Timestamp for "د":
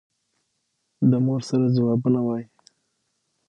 1.09-1.13